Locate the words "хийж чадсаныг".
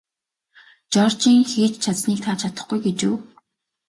1.51-2.19